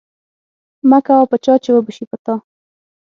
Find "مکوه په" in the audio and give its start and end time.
0.89-1.37